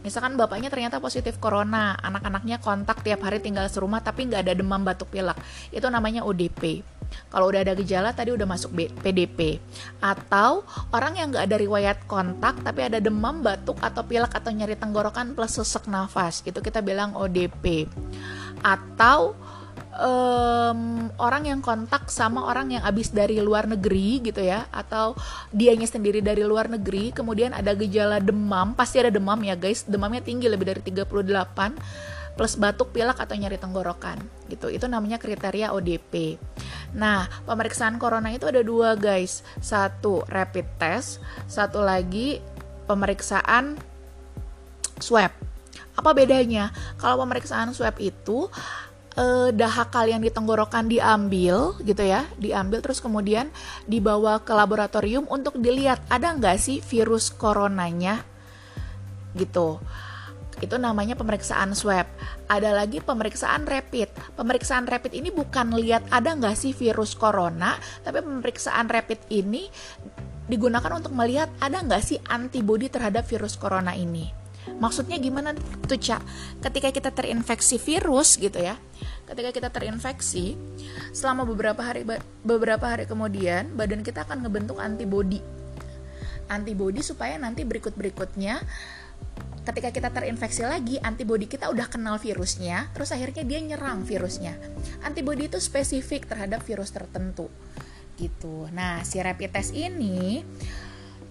Misalkan 0.00 0.40
bapaknya 0.40 0.72
ternyata 0.72 0.96
positif 0.96 1.36
corona, 1.36 1.92
anak-anaknya 2.00 2.64
kontak 2.64 3.04
tiap 3.04 3.20
hari 3.20 3.44
tinggal 3.44 3.68
serumah 3.68 4.00
tapi 4.00 4.32
nggak 4.32 4.48
ada 4.48 4.54
demam 4.56 4.80
batuk 4.80 5.12
pilek. 5.12 5.36
Itu 5.68 5.92
namanya 5.92 6.24
ODP. 6.24 6.80
Kalau 7.28 7.52
udah 7.52 7.60
ada 7.60 7.74
gejala 7.76 8.10
tadi 8.16 8.32
udah 8.32 8.48
masuk 8.48 8.72
PDP. 9.04 9.60
Atau 10.00 10.64
orang 10.94 11.18
yang 11.18 11.34
nggak 11.34 11.44
ada 11.44 11.56
riwayat 11.60 11.98
kontak 12.08 12.60
tapi 12.64 12.88
ada 12.88 12.98
demam, 12.98 13.44
batuk 13.44 13.76
atau 13.84 14.02
pilek 14.04 14.32
atau 14.32 14.50
nyeri 14.50 14.78
tenggorokan 14.78 15.36
plus 15.36 15.60
sesak 15.60 15.86
nafas, 15.90 16.40
itu 16.46 16.58
kita 16.58 16.80
bilang 16.80 17.12
ODP. 17.12 17.86
Atau 18.64 19.36
um, 19.98 21.10
orang 21.18 21.42
yang 21.50 21.60
kontak 21.60 22.08
sama 22.08 22.46
orang 22.46 22.78
yang 22.78 22.82
habis 22.86 23.10
dari 23.10 23.42
luar 23.42 23.66
negeri 23.66 24.22
gitu 24.22 24.40
ya. 24.40 24.66
Atau 24.70 25.18
dianya 25.50 25.86
sendiri 25.86 26.22
dari 26.22 26.46
luar 26.46 26.70
negeri 26.70 27.10
kemudian 27.12 27.52
ada 27.52 27.74
gejala 27.74 28.22
demam. 28.22 28.72
Pasti 28.72 29.02
ada 29.02 29.12
demam 29.12 29.38
ya 29.42 29.58
guys. 29.58 29.84
Demamnya 29.84 30.22
tinggi 30.22 30.46
lebih 30.46 30.72
dari 30.72 30.80
38 30.80 32.17
plus 32.38 32.54
batuk 32.54 32.94
pilek 32.94 33.18
atau 33.18 33.34
nyeri 33.34 33.58
tenggorokan 33.58 34.22
gitu. 34.46 34.70
Itu 34.70 34.86
namanya 34.86 35.18
kriteria 35.18 35.74
ODP 35.74 36.38
nah 36.88 37.28
pemeriksaan 37.44 38.00
corona 38.00 38.32
itu 38.32 38.48
ada 38.48 38.64
dua 38.64 38.96
guys. 38.96 39.44
Satu 39.60 40.24
rapid 40.28 40.66
test. 40.80 41.20
Satu 41.44 41.84
lagi 41.84 42.40
pemeriksaan 42.88 43.76
swab. 44.96 45.32
Apa 45.98 46.10
bedanya? 46.14 46.72
Kalau 46.96 47.20
pemeriksaan 47.20 47.74
swab 47.76 47.98
itu 48.00 48.48
eh, 49.18 49.50
dahak 49.52 49.92
kalian 49.92 50.24
di 50.24 50.30
tenggorokan 50.32 50.88
diambil 50.88 51.76
gitu 51.82 52.06
ya 52.06 52.24
diambil 52.38 52.80
terus 52.80 53.02
kemudian 53.02 53.50
dibawa 53.84 54.40
ke 54.40 54.54
laboratorium 54.54 55.26
untuk 55.28 55.58
dilihat 55.58 56.00
ada 56.08 56.32
nggak 56.32 56.56
sih 56.56 56.78
virus 56.80 57.28
coronanya? 57.34 58.24
Gitu 59.36 59.76
itu 60.62 60.76
namanya 60.76 61.14
pemeriksaan 61.14 61.72
swab. 61.72 62.06
Ada 62.50 62.74
lagi 62.74 62.98
pemeriksaan 63.02 63.66
rapid. 63.66 64.10
Pemeriksaan 64.34 64.86
rapid 64.88 65.14
ini 65.14 65.30
bukan 65.30 65.74
lihat 65.76 66.06
ada 66.10 66.34
nggak 66.34 66.56
sih 66.56 66.72
virus 66.74 67.14
corona, 67.14 67.76
tapi 68.02 68.22
pemeriksaan 68.22 68.86
rapid 68.90 69.30
ini 69.30 69.70
digunakan 70.48 70.90
untuk 70.96 71.12
melihat 71.12 71.52
ada 71.60 71.84
nggak 71.84 72.02
sih 72.02 72.18
antibodi 72.26 72.88
terhadap 72.88 73.28
virus 73.28 73.54
corona 73.60 73.92
ini. 73.92 74.32
Maksudnya 74.76 75.16
gimana 75.16 75.56
tuh 75.88 75.96
Cak? 75.96 76.20
Ketika 76.60 76.88
kita 76.92 77.10
terinfeksi 77.12 77.80
virus 77.80 78.36
gitu 78.36 78.60
ya, 78.60 78.76
ketika 79.24 79.48
kita 79.52 79.68
terinfeksi, 79.72 80.56
selama 81.16 81.48
beberapa 81.48 81.80
hari 81.80 82.04
beberapa 82.44 82.84
hari 82.84 83.08
kemudian 83.08 83.72
badan 83.72 84.04
kita 84.04 84.28
akan 84.28 84.44
ngebentuk 84.44 84.76
antibodi. 84.76 85.40
Antibodi 86.48 87.04
supaya 87.04 87.36
nanti 87.36 87.64
berikut-berikutnya 87.64 88.60
ketika 89.68 89.92
kita 89.92 90.08
terinfeksi 90.08 90.64
lagi, 90.64 90.96
antibodi 91.04 91.44
kita 91.44 91.68
udah 91.68 91.92
kenal 91.92 92.16
virusnya, 92.16 92.88
terus 92.96 93.12
akhirnya 93.12 93.44
dia 93.44 93.60
nyerang 93.60 94.00
virusnya. 94.00 94.56
Antibodi 95.04 95.52
itu 95.52 95.60
spesifik 95.60 96.24
terhadap 96.24 96.64
virus 96.64 96.88
tertentu. 96.88 97.52
Gitu. 98.16 98.66
Nah, 98.72 99.04
si 99.04 99.20
rapid 99.20 99.52
test 99.52 99.76
ini 99.76 100.40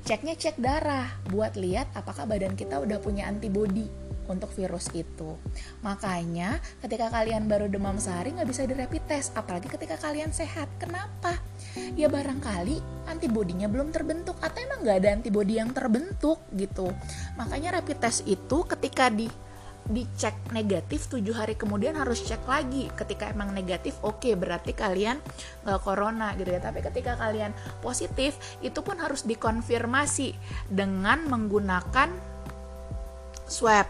ceknya 0.07 0.39
cek 0.39 0.55
darah 0.63 1.11
buat 1.27 1.59
lihat 1.59 1.91
apakah 1.91 2.23
badan 2.23 2.55
kita 2.55 2.79
udah 2.79 2.95
punya 3.03 3.27
antibodi 3.27 3.91
untuk 4.31 4.47
virus 4.55 4.87
itu. 4.95 5.35
Makanya 5.83 6.63
ketika 6.79 7.11
kalian 7.11 7.51
baru 7.51 7.67
demam 7.67 7.99
sehari 7.99 8.31
nggak 8.31 8.47
bisa 8.47 8.63
di 8.63 8.71
rapid 8.71 9.03
test, 9.03 9.35
apalagi 9.35 9.67
ketika 9.67 9.99
kalian 9.99 10.31
sehat. 10.31 10.71
Kenapa? 10.79 11.35
Ya 11.99 12.07
barangkali 12.07 12.79
antibodinya 13.11 13.67
belum 13.67 13.91
terbentuk 13.91 14.39
atau 14.39 14.59
emang 14.63 14.87
nggak 14.87 14.97
ada 15.03 15.09
antibodi 15.11 15.59
yang 15.59 15.75
terbentuk 15.75 16.39
gitu. 16.55 16.87
Makanya 17.35 17.83
rapid 17.83 17.99
test 17.99 18.23
itu 18.23 18.63
ketika 18.63 19.11
di 19.11 19.27
dicek 19.87 20.35
negatif 20.51 21.07
tujuh 21.07 21.31
hari 21.31 21.55
kemudian 21.55 21.95
harus 21.95 22.23
cek 22.23 22.43
lagi 22.43 22.91
ketika 22.99 23.31
emang 23.31 23.55
negatif 23.55 23.95
oke 24.03 24.19
okay, 24.19 24.33
berarti 24.35 24.75
kalian 24.75 25.19
nggak 25.63 25.79
corona 25.83 26.35
gitu 26.35 26.51
ya 26.51 26.59
tapi 26.59 26.83
ketika 26.83 27.15
kalian 27.15 27.55
positif 27.79 28.35
itu 28.59 28.79
pun 28.83 28.99
harus 28.99 29.23
dikonfirmasi 29.23 30.35
dengan 30.67 31.23
menggunakan 31.31 32.11
swab 33.47 33.87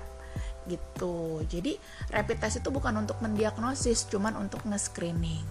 gitu. 0.67 1.41
Jadi 1.47 1.79
rapid 2.11 2.37
test 2.43 2.59
itu 2.61 2.69
bukan 2.69 2.93
untuk 3.01 3.17
mendiagnosis, 3.23 4.05
cuman 4.11 4.35
untuk 4.35 4.61
nge-screening. 4.67 5.43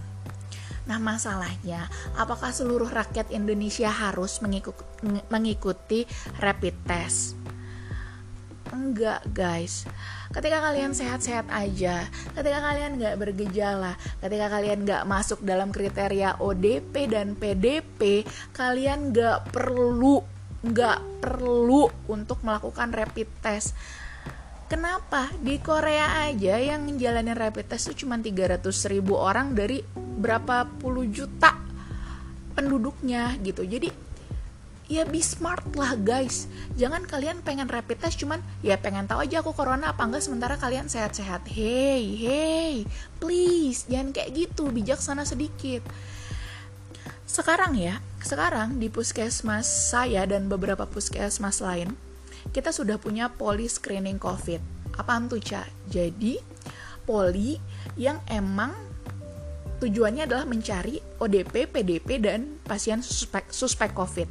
Nah, 0.87 1.03
masalahnya 1.03 1.91
apakah 2.15 2.55
seluruh 2.55 2.87
rakyat 2.87 3.27
Indonesia 3.35 3.91
harus 3.91 4.39
mengikuti 5.27 6.07
rapid 6.39 6.75
test? 6.87 7.35
Enggak, 8.77 9.25
guys. 9.33 9.89
Ketika 10.29 10.61
kalian 10.61 10.93
sehat-sehat 10.93 11.49
aja, 11.49 12.05
ketika 12.37 12.59
kalian 12.61 13.01
nggak 13.01 13.17
bergejala, 13.17 13.97
ketika 14.21 14.53
kalian 14.53 14.85
nggak 14.85 15.03
masuk 15.09 15.41
dalam 15.41 15.73
kriteria 15.73 16.37
ODP 16.37 17.09
dan 17.09 17.33
PDP, 17.33 18.21
kalian 18.53 19.09
nggak 19.09 19.49
perlu 19.49 20.21
nggak 20.57 21.21
perlu 21.25 21.89
untuk 22.09 22.41
melakukan 22.45 22.89
rapid 22.93 23.29
test 23.45 23.77
Kenapa? 24.67 25.31
Di 25.39 25.63
Korea 25.63 26.27
aja 26.27 26.59
yang 26.59 26.83
menjalani 26.83 27.31
rapid 27.31 27.71
test 27.71 27.87
itu 27.87 28.03
cuma 28.03 28.19
300 28.19 28.67
ribu 28.91 29.15
orang 29.15 29.55
dari 29.55 29.79
berapa 29.95 30.67
puluh 30.67 31.07
juta 31.07 31.55
penduduknya 32.51 33.39
gitu. 33.47 33.63
Jadi 33.63 34.06
ya 34.87 35.03
be 35.07 35.19
smart 35.23 35.63
lah 35.75 35.95
guys. 35.99 36.47
Jangan 36.79 37.03
kalian 37.07 37.43
pengen 37.43 37.67
rapid 37.67 38.01
test 38.01 38.19
cuman 38.19 38.43
ya 38.63 38.79
pengen 38.79 39.07
tahu 39.07 39.23
aja 39.23 39.39
aku 39.43 39.55
corona 39.55 39.91
apa 39.95 40.03
enggak 40.03 40.23
sementara 40.23 40.55
kalian 40.59 40.87
sehat-sehat. 40.87 41.47
Hey, 41.47 42.15
hey, 42.15 42.75
please 43.21 43.87
jangan 43.87 44.15
kayak 44.15 44.33
gitu, 44.35 44.71
bijaksana 44.71 45.27
sedikit. 45.27 45.83
Sekarang 47.27 47.75
ya, 47.75 47.99
sekarang 48.23 48.79
di 48.79 48.87
puskesmas 48.87 49.67
saya 49.67 50.23
dan 50.23 50.47
beberapa 50.47 50.87
puskesmas 50.87 51.59
lain 51.59 52.07
kita 52.51 52.71
sudah 52.71 52.95
punya 52.99 53.27
poli 53.31 53.67
screening 53.67 54.19
COVID. 54.19 54.61
Apaan 54.95 55.27
tuh, 55.27 55.41
Ca? 55.43 55.67
Jadi, 55.87 56.39
poli 57.03 57.59
yang 57.99 58.23
emang 58.31 58.73
tujuannya 59.77 60.25
adalah 60.25 60.45
mencari 60.49 60.97
ODP, 61.21 61.69
PDP, 61.69 62.17
dan 62.17 62.57
pasien 62.65 63.03
suspek, 63.03 63.51
suspek 63.53 63.93
COVID. 63.93 64.29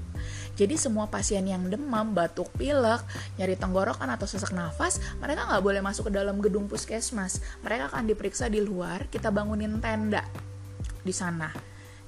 Jadi 0.56 0.80
semua 0.80 1.06
pasien 1.06 1.44
yang 1.44 1.68
demam, 1.68 2.16
batuk 2.16 2.48
pilek, 2.56 3.04
nyari 3.36 3.54
tenggorokan 3.60 4.08
atau 4.08 4.24
sesak 4.24 4.56
nafas, 4.56 4.98
mereka 5.20 5.44
nggak 5.44 5.62
boleh 5.62 5.84
masuk 5.84 6.08
ke 6.08 6.12
dalam 6.16 6.40
gedung 6.40 6.64
puskesmas. 6.66 7.44
Mereka 7.60 7.92
akan 7.92 8.08
diperiksa 8.08 8.48
di 8.48 8.64
luar, 8.64 9.06
kita 9.12 9.28
bangunin 9.28 9.76
tenda 9.78 10.24
di 11.04 11.12
sana 11.12 11.52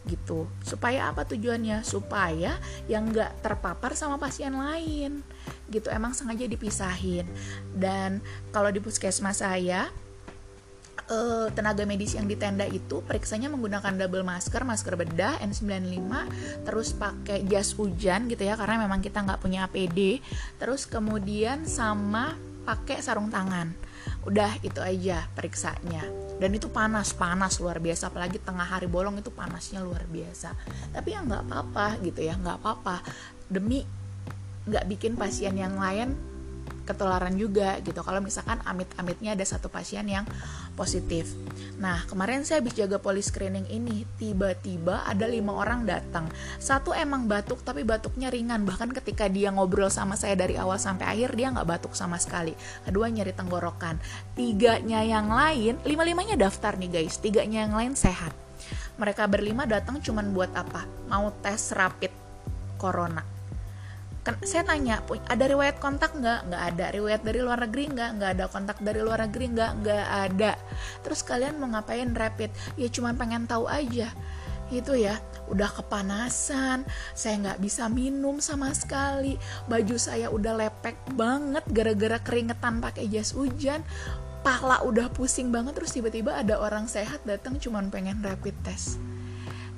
gitu. 0.09 0.49
Supaya 0.65 1.13
apa 1.13 1.29
tujuannya? 1.29 1.85
Supaya 1.85 2.57
yang 2.89 3.13
nggak 3.13 3.45
terpapar 3.45 3.93
sama 3.93 4.17
pasien 4.17 4.57
lain 4.57 5.21
gitu. 5.69 5.93
Emang 5.93 6.17
sengaja 6.17 6.49
dipisahin. 6.49 7.29
Dan 7.77 8.25
kalau 8.51 8.73
di 8.73 8.81
puskesmas 8.81 9.45
saya 9.45 9.93
uh, 11.09 11.49
tenaga 11.53 11.85
medis 11.89 12.15
yang 12.15 12.29
di 12.29 12.37
tenda 12.37 12.65
itu 12.69 13.01
periksanya 13.05 13.49
menggunakan 13.51 13.97
double 13.97 14.25
masker, 14.25 14.63
masker 14.63 14.95
bedah 14.95 15.41
N95, 15.43 16.13
terus 16.65 16.95
pakai 16.95 17.45
jas 17.49 17.75
hujan 17.75 18.29
gitu 18.29 18.45
ya 18.45 18.55
karena 18.55 18.85
memang 18.85 19.01
kita 19.01 19.25
nggak 19.25 19.41
punya 19.41 19.67
APD, 19.67 20.21
terus 20.61 20.85
kemudian 20.85 21.65
sama 21.65 22.37
pakai 22.69 23.01
sarung 23.01 23.33
tangan. 23.33 23.73
Udah 24.29 24.61
itu 24.61 24.79
aja 24.85 25.25
periksanya. 25.33 26.05
Dan 26.37 26.53
itu 26.55 26.69
panas 26.69 27.17
panas 27.17 27.59
luar 27.59 27.81
biasa. 27.81 28.13
Apalagi 28.13 28.39
tengah 28.39 28.69
hari 28.69 28.85
bolong 28.85 29.17
itu 29.19 29.33
panasnya 29.33 29.81
luar 29.81 30.05
biasa. 30.05 30.53
Tapi 30.93 31.17
ya 31.17 31.25
nggak 31.25 31.49
apa-apa 31.49 31.97
gitu 32.05 32.21
ya 32.21 32.37
nggak 32.37 32.61
apa-apa. 32.61 33.01
Demi 33.49 33.83
nggak 34.69 34.85
bikin 34.85 35.17
pasien 35.17 35.57
yang 35.57 35.81
lain 35.81 36.13
ketularan 36.89 37.37
juga 37.37 37.77
gitu. 37.85 38.01
Kalau 38.01 38.25
misalkan 38.25 38.57
amit-amitnya 38.65 39.37
ada 39.37 39.45
satu 39.45 39.69
pasien 39.69 40.09
yang 40.09 40.25
positif. 40.73 41.37
Nah 41.77 42.09
kemarin 42.09 42.49
saya 42.49 42.65
habis 42.65 42.73
jaga 42.73 42.97
poli 42.97 43.21
screening 43.21 43.69
ini 43.69 44.09
tiba-tiba 44.17 45.05
ada 45.05 45.29
lima 45.29 45.53
orang 45.53 45.85
datang. 45.85 46.33
Satu 46.57 46.97
emang 46.97 47.29
batuk 47.29 47.61
tapi 47.61 47.85
batuknya 47.85 48.33
ringan. 48.33 48.65
Bahkan 48.65 48.97
ketika 48.97 49.29
dia 49.29 49.53
ngobrol 49.53 49.93
sama 49.93 50.17
saya 50.17 50.33
dari 50.33 50.57
awal 50.57 50.81
sampai 50.81 51.05
akhir 51.05 51.37
dia 51.37 51.53
nggak 51.53 51.69
batuk 51.69 51.93
sama 51.93 52.17
sekali. 52.17 52.57
Kedua 52.89 53.13
nyeri 53.13 53.37
tenggorokan. 53.37 54.01
Tiganya 54.33 55.05
yang 55.05 55.29
lain 55.29 55.77
lima-limanya 55.85 56.41
daftar 56.41 56.81
nih 56.81 57.05
guys. 57.05 57.21
Tiganya 57.21 57.69
yang 57.69 57.77
lain 57.77 57.93
sehat. 57.93 58.33
Mereka 58.99 59.31
berlima 59.31 59.69
datang 59.69 60.01
cuman 60.03 60.33
buat 60.35 60.51
apa? 60.57 60.89
Mau 61.07 61.31
tes 61.45 61.71
rapid 61.71 62.11
corona 62.81 63.38
saya 64.45 64.65
tanya 64.67 65.01
ada 65.31 65.45
riwayat 65.49 65.81
kontak 65.81 66.13
nggak? 66.13 66.51
Nggak 66.51 66.63
ada. 66.75 66.87
Riwayat 66.93 67.23
dari 67.25 67.41
luar 67.41 67.59
negeri 67.65 67.85
nggak? 67.93 68.11
Nggak 68.19 68.31
ada. 68.37 68.45
Kontak 68.51 68.79
dari 68.85 69.01
luar 69.01 69.25
negeri 69.25 69.47
nggak? 69.55 69.71
Nggak 69.81 70.07
ada. 70.29 70.53
Terus 71.07 71.21
kalian 71.25 71.57
mau 71.57 71.69
ngapain 71.73 72.11
rapid? 72.13 72.51
Ya 72.77 72.89
cuman 72.93 73.15
pengen 73.17 73.49
tahu 73.49 73.65
aja. 73.65 74.13
Itu 74.69 74.93
ya. 74.99 75.17
Udah 75.49 75.71
kepanasan. 75.73 76.85
Saya 77.17 77.35
nggak 77.41 77.61
bisa 77.63 77.89
minum 77.89 78.43
sama 78.43 78.75
sekali. 78.77 79.41
Baju 79.71 79.97
saya 79.97 80.29
udah 80.29 80.55
lepek 80.57 80.97
banget 81.17 81.65
gara-gara 81.73 82.19
keringetan 82.21 82.85
pakai 82.85 83.09
jas 83.09 83.33
hujan. 83.33 83.81
Pala 84.45 84.85
udah 84.87 85.11
pusing 85.11 85.51
banget 85.51 85.75
terus 85.75 85.97
tiba-tiba 85.97 86.37
ada 86.39 86.63
orang 86.63 86.87
sehat 86.87 87.25
datang 87.27 87.59
cuman 87.59 87.91
pengen 87.91 88.23
rapid 88.23 88.55
test 88.63 89.08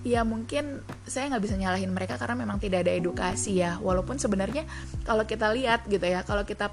ya 0.00 0.24
mungkin 0.24 0.80
saya 1.04 1.28
nggak 1.28 1.44
bisa 1.44 1.56
nyalahin 1.60 1.92
mereka 1.92 2.16
karena 2.16 2.36
memang 2.38 2.56
tidak 2.56 2.88
ada 2.88 2.92
edukasi 2.92 3.60
ya. 3.60 3.76
Walaupun 3.80 4.16
sebenarnya 4.16 4.64
kalau 5.04 5.24
kita 5.28 5.52
lihat 5.52 5.84
gitu 5.88 6.04
ya 6.04 6.24
kalau 6.24 6.44
kita 6.44 6.72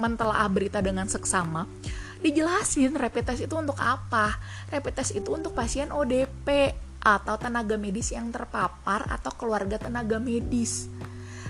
mentelaah 0.00 0.50
berita 0.50 0.82
dengan 0.82 1.06
seksama 1.06 1.68
dijelasin 2.22 2.94
rapid 2.94 3.34
test 3.34 3.42
itu 3.44 3.54
untuk 3.58 3.76
apa? 3.82 4.38
Rapid 4.70 4.94
test 4.94 5.12
itu 5.12 5.34
untuk 5.34 5.52
pasien 5.52 5.90
ODP 5.90 6.72
atau 7.02 7.34
tenaga 7.34 7.74
medis 7.74 8.14
yang 8.14 8.30
terpapar 8.30 9.10
atau 9.10 9.34
keluarga 9.34 9.76
tenaga 9.76 10.22
medis. 10.22 10.86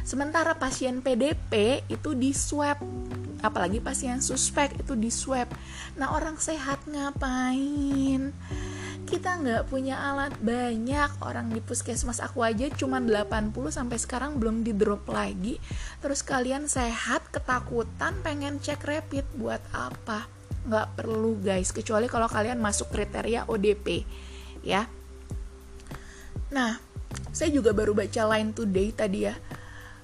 Sementara 0.02 0.56
pasien 0.56 1.04
PDP 1.04 1.84
itu 1.86 2.16
di 2.16 2.32
swab 2.32 2.80
apalagi 3.42 3.82
pasien 3.82 4.22
suspek 4.24 4.80
itu 4.80 4.96
di 4.96 5.12
swab. 5.12 5.50
Nah 6.00 6.14
orang 6.16 6.40
sehat 6.40 6.88
ngapain 6.88 8.32
kita 9.12 9.44
nggak 9.44 9.68
punya 9.68 10.00
alat. 10.00 10.32
Banyak 10.40 11.20
orang 11.20 11.52
di 11.52 11.60
puskesmas 11.60 12.16
aku 12.24 12.40
aja 12.40 12.72
cuma 12.72 12.96
80 12.96 13.52
sampai 13.68 14.00
sekarang 14.00 14.40
belum 14.40 14.64
di 14.64 14.72
drop 14.72 15.04
lagi. 15.12 15.60
Terus 16.00 16.24
kalian 16.24 16.64
sehat 16.64 17.28
ketakutan 17.28 18.16
pengen 18.24 18.56
cek 18.56 18.80
rapid 18.80 19.28
buat 19.36 19.60
apa? 19.76 20.24
Nggak 20.64 20.88
perlu 20.96 21.36
guys. 21.44 21.76
Kecuali 21.76 22.08
kalau 22.08 22.24
kalian 22.24 22.56
masuk 22.56 22.88
kriteria 22.88 23.44
ODP 23.52 24.08
ya. 24.64 24.88
Nah 26.48 26.80
saya 27.36 27.52
juga 27.52 27.76
baru 27.76 27.92
baca 27.92 28.22
line 28.32 28.56
today 28.56 28.96
tadi 28.96 29.28
ya 29.28 29.36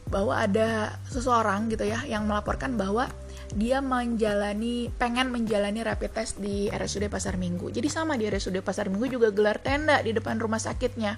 bahwa 0.09 0.37
ada 0.37 1.01
seseorang 1.09 1.73
gitu 1.73 1.89
ya 1.89 2.05
yang 2.05 2.29
melaporkan 2.29 2.77
bahwa 2.77 3.09
dia 3.57 3.81
menjalani 3.81 4.93
pengen 5.01 5.33
menjalani 5.33 5.81
rapid 5.81 6.13
test 6.13 6.37
di 6.43 6.69
RSUD 6.69 7.09
Pasar 7.09 7.41
Minggu. 7.41 7.73
Jadi 7.73 7.89
sama 7.89 8.19
di 8.21 8.29
RSUD 8.29 8.61
Pasar 8.61 8.93
Minggu 8.93 9.09
juga 9.09 9.33
gelar 9.33 9.63
tenda 9.63 10.01
di 10.05 10.13
depan 10.13 10.37
rumah 10.37 10.61
sakitnya. 10.61 11.17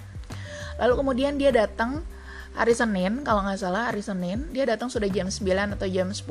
Lalu 0.79 0.93
kemudian 0.95 1.35
dia 1.35 1.51
datang 1.51 2.05
hari 2.51 2.75
Senin 2.75 3.23
kalau 3.23 3.47
nggak 3.47 3.59
salah 3.63 3.87
hari 3.87 4.03
Senin 4.03 4.51
dia 4.51 4.67
datang 4.67 4.91
sudah 4.91 5.07
jam 5.07 5.31
9 5.31 5.79
atau 5.79 5.87
jam 5.87 6.11
10 6.11 6.27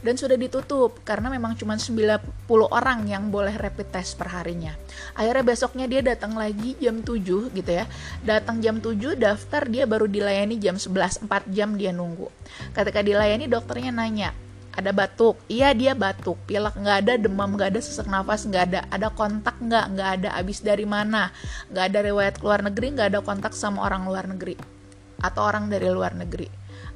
dan 0.00 0.14
sudah 0.16 0.36
ditutup 0.40 0.96
karena 1.04 1.28
memang 1.28 1.52
cuma 1.52 1.76
90 1.76 2.16
orang 2.48 3.04
yang 3.04 3.28
boleh 3.28 3.52
rapid 3.60 3.92
test 3.92 4.16
per 4.16 4.32
harinya 4.32 4.72
akhirnya 5.12 5.44
besoknya 5.44 5.84
dia 5.84 6.00
datang 6.00 6.32
lagi 6.32 6.80
jam 6.80 7.04
7 7.04 7.52
gitu 7.52 7.70
ya 7.70 7.84
datang 8.24 8.64
jam 8.64 8.80
7 8.80 9.20
daftar 9.20 9.68
dia 9.68 9.84
baru 9.84 10.08
dilayani 10.08 10.56
jam 10.56 10.80
11 10.80 11.28
4 11.28 11.52
jam 11.52 11.76
dia 11.76 11.92
nunggu 11.92 12.32
ketika 12.72 13.04
dilayani 13.04 13.44
dokternya 13.44 13.92
nanya 13.92 14.32
ada 14.76 14.90
batuk 14.94 15.36
iya 15.50 15.74
dia 15.74 15.92
batuk 15.98 16.38
pilek 16.46 16.78
nggak 16.78 16.96
ada 17.06 17.12
demam 17.18 17.58
nggak 17.58 17.74
ada 17.74 17.80
sesak 17.82 18.06
nafas 18.06 18.46
nggak 18.46 18.64
ada 18.70 18.80
ada 18.90 19.08
kontak 19.10 19.58
nggak 19.58 19.86
nggak 19.98 20.10
ada 20.20 20.28
abis 20.38 20.62
dari 20.62 20.86
mana 20.86 21.34
nggak 21.70 21.84
ada 21.90 21.98
riwayat 22.06 22.34
keluar 22.38 22.62
negeri 22.62 22.86
nggak 22.94 23.08
ada 23.14 23.20
kontak 23.20 23.52
sama 23.56 23.82
orang 23.82 24.06
luar 24.06 24.30
negeri 24.30 24.80
atau 25.20 25.44
orang 25.44 25.68
dari 25.68 25.88
luar 25.88 26.16
negeri. 26.16 26.48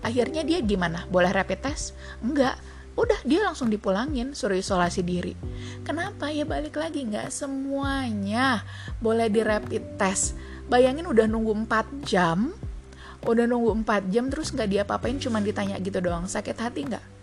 Akhirnya 0.04 0.45
dia 0.45 0.61
gimana? 0.61 1.04
Boleh 1.09 1.33
rapid 1.33 1.61
test? 1.64 1.97
Enggak. 2.21 2.57
Udah 2.95 3.19
dia 3.26 3.43
langsung 3.43 3.73
dipulangin, 3.73 4.38
suruh 4.38 4.54
isolasi 4.54 5.02
diri. 5.02 5.35
Kenapa? 5.83 6.31
Ya 6.31 6.47
balik 6.47 6.78
lagi, 6.78 7.02
nggak 7.02 7.33
semuanya 7.33 8.62
boleh 9.02 9.26
di 9.26 9.43
rapid 9.43 9.99
test. 9.99 10.38
Bayangin 10.71 11.04
udah 11.04 11.26
nunggu 11.26 11.52
4 11.66 12.07
jam, 12.07 12.54
udah 13.26 13.45
nunggu 13.50 13.83
4 13.83 14.12
jam 14.14 14.31
terus 14.31 14.54
nggak 14.54 14.71
diapa-apain 14.71 15.19
cuma 15.19 15.43
ditanya 15.43 15.76
gitu 15.83 15.99
doang. 15.99 16.31
Sakit 16.31 16.54
hati 16.54 16.87
nggak? 16.87 17.13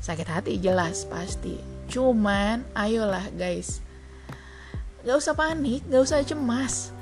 Sakit 0.00 0.28
hati 0.28 0.56
jelas 0.56 1.04
pasti. 1.06 1.60
Cuman 1.86 2.64
ayolah 2.72 3.28
guys. 3.36 3.84
Gak 5.04 5.16
usah 5.16 5.36
panik, 5.36 5.84
gak 5.88 6.02
usah 6.04 6.24
cemas 6.24 6.92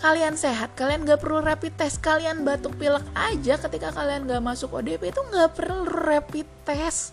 kalian 0.00 0.32
sehat, 0.32 0.72
kalian 0.80 1.04
gak 1.04 1.20
perlu 1.20 1.44
rapid 1.44 1.76
test, 1.76 2.00
kalian 2.00 2.40
batuk 2.40 2.72
pilek 2.80 3.04
aja 3.12 3.60
ketika 3.60 3.92
kalian 3.92 4.24
gak 4.24 4.40
masuk 4.40 4.72
ODP 4.72 5.12
itu 5.12 5.20
gak 5.28 5.52
perlu 5.52 5.84
rapid 5.84 6.48
test. 6.64 7.12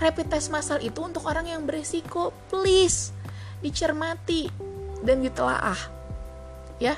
Rapid 0.00 0.32
test 0.32 0.48
massal 0.48 0.80
itu 0.80 0.96
untuk 1.04 1.28
orang 1.28 1.44
yang 1.44 1.68
beresiko, 1.68 2.32
please 2.48 3.12
dicermati 3.60 4.48
dan 5.04 5.20
ditelaah. 5.20 5.76
Ya, 6.80 6.96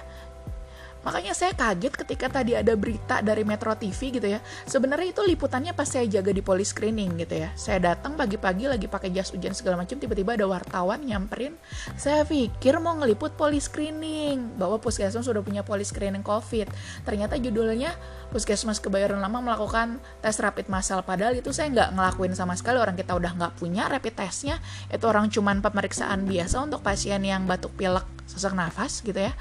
Makanya 1.06 1.32
saya 1.32 1.54
kaget 1.54 1.94
ketika 1.94 2.26
tadi 2.26 2.58
ada 2.58 2.74
berita 2.74 3.22
dari 3.22 3.46
Metro 3.46 3.70
TV 3.78 4.18
gitu 4.18 4.26
ya. 4.26 4.42
Sebenarnya 4.66 5.14
itu 5.14 5.22
liputannya 5.22 5.72
pas 5.72 5.86
saya 5.86 6.04
jaga 6.10 6.34
di 6.34 6.42
polis 6.42 6.74
screening 6.74 7.22
gitu 7.22 7.38
ya. 7.38 7.54
Saya 7.54 7.94
datang 7.94 8.18
pagi-pagi 8.18 8.66
lagi 8.66 8.90
pakai 8.90 9.14
jas 9.14 9.30
hujan 9.30 9.54
segala 9.54 9.78
macam, 9.78 9.94
tiba-tiba 9.96 10.34
ada 10.34 10.46
wartawan 10.50 10.98
nyamperin. 11.02 11.54
Saya 11.94 12.26
pikir 12.26 12.76
mau 12.82 12.98
ngeliput 12.98 13.38
polis 13.38 13.70
screening 13.70 14.58
bahwa 14.58 14.82
puskesmas 14.82 15.24
sudah 15.24 15.40
punya 15.40 15.62
polis 15.62 15.94
screening 15.94 16.26
COVID. 16.26 16.66
Ternyata 17.06 17.38
judulnya 17.38 17.94
Puskesmas 18.28 18.76
Kebayoran 18.76 19.24
Lama 19.24 19.40
melakukan 19.40 20.04
tes 20.20 20.36
rapid 20.36 20.68
massal. 20.68 21.00
Padahal 21.00 21.32
itu 21.32 21.48
saya 21.48 21.72
nggak 21.72 21.96
ngelakuin 21.96 22.36
sama 22.36 22.52
sekali. 22.58 22.76
Orang 22.76 22.92
kita 22.92 23.16
udah 23.16 23.32
nggak 23.32 23.56
punya 23.56 23.88
rapid 23.88 24.12
testnya. 24.12 24.60
Itu 24.92 25.08
orang 25.08 25.32
cuman 25.32 25.64
pemeriksaan 25.64 26.28
biasa 26.28 26.60
untuk 26.60 26.84
pasien 26.84 27.24
yang 27.24 27.48
batuk 27.48 27.72
pilek 27.80 28.04
sesak 28.28 28.52
nafas 28.52 29.00
gitu 29.00 29.16
ya 29.16 29.32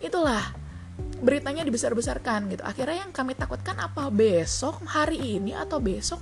itulah 0.00 0.60
beritanya 1.20 1.62
dibesar-besarkan 1.64 2.48
gitu. 2.52 2.62
Akhirnya 2.64 3.04
yang 3.04 3.12
kami 3.12 3.36
takutkan 3.36 3.76
apa 3.76 4.08
besok, 4.08 4.80
hari 4.88 5.40
ini 5.40 5.52
atau 5.52 5.78
besok 5.78 6.20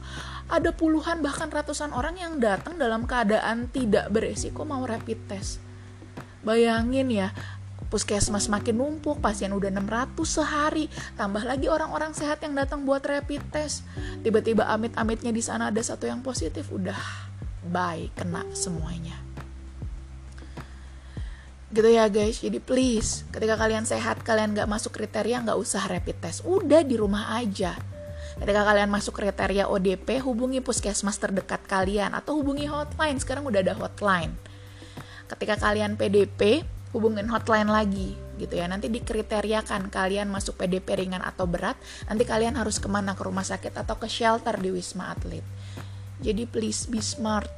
ada 0.50 0.74
puluhan 0.74 1.22
bahkan 1.22 1.46
ratusan 1.48 1.94
orang 1.94 2.18
yang 2.18 2.42
datang 2.42 2.76
dalam 2.76 3.06
keadaan 3.06 3.70
tidak 3.70 4.10
beresiko 4.10 4.66
mau 4.66 4.82
rapid 4.82 5.18
test. 5.30 5.62
Bayangin 6.42 7.10
ya, 7.10 7.28
puskesmas 7.90 8.50
makin 8.50 8.78
numpuk, 8.78 9.22
pasien 9.22 9.54
udah 9.54 9.70
600 9.70 10.18
sehari, 10.26 10.86
tambah 11.14 11.42
lagi 11.46 11.70
orang-orang 11.70 12.14
sehat 12.14 12.42
yang 12.42 12.58
datang 12.58 12.82
buat 12.82 13.02
rapid 13.02 13.42
test. 13.54 13.86
Tiba-tiba 14.22 14.66
amit-amitnya 14.66 15.30
di 15.30 15.42
sana 15.42 15.70
ada 15.70 15.82
satu 15.82 16.10
yang 16.10 16.22
positif, 16.22 16.70
udah 16.74 16.98
bye 17.68 18.08
kena 18.16 18.46
semuanya 18.56 19.27
gitu 21.68 21.88
ya 21.88 22.08
guys. 22.08 22.40
Jadi 22.40 22.58
please 22.60 23.28
ketika 23.28 23.60
kalian 23.60 23.84
sehat 23.84 24.24
kalian 24.24 24.56
gak 24.56 24.68
masuk 24.68 24.96
kriteria 24.96 25.44
gak 25.44 25.58
usah 25.58 25.84
rapid 25.84 26.16
test. 26.20 26.40
Udah 26.48 26.80
di 26.80 26.96
rumah 26.96 27.36
aja. 27.36 27.76
Ketika 28.38 28.62
kalian 28.62 28.88
masuk 28.88 29.18
kriteria 29.18 29.66
ODP 29.66 30.22
hubungi 30.22 30.62
puskesmas 30.62 31.18
terdekat 31.18 31.64
kalian 31.66 32.14
atau 32.14 32.38
hubungi 32.40 32.70
hotline. 32.70 33.18
Sekarang 33.20 33.44
udah 33.44 33.60
ada 33.60 33.74
hotline. 33.76 34.32
Ketika 35.28 35.60
kalian 35.60 35.98
PDP 35.98 36.64
hubungin 36.96 37.28
hotline 37.28 37.68
lagi 37.68 38.16
gitu 38.40 38.54
ya. 38.56 38.64
Nanti 38.70 38.88
dikriteriakan 38.88 39.92
kalian 39.92 40.32
masuk 40.32 40.56
PDP 40.56 41.04
ringan 41.04 41.20
atau 41.20 41.44
berat 41.44 41.76
nanti 42.08 42.24
kalian 42.24 42.56
harus 42.56 42.80
ke 42.80 42.88
mana? 42.88 43.12
Ke 43.12 43.26
rumah 43.26 43.44
sakit 43.44 43.76
atau 43.76 43.98
ke 44.00 44.08
shelter 44.08 44.56
di 44.56 44.72
Wisma 44.72 45.12
Atlet. 45.12 45.44
Jadi 46.22 46.48
please 46.48 46.88
be 46.88 47.02
smart 47.02 47.50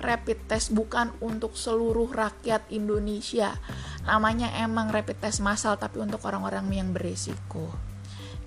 rapid 0.00 0.48
test 0.48 0.72
bukan 0.72 1.12
untuk 1.20 1.54
seluruh 1.54 2.08
rakyat 2.10 2.68
Indonesia. 2.72 3.54
Namanya 4.08 4.50
emang 4.60 4.88
rapid 4.88 5.20
test 5.20 5.44
massal 5.44 5.76
tapi 5.76 6.00
untuk 6.00 6.24
orang-orang 6.24 6.66
yang 6.72 6.90
beresiko. 6.90 7.70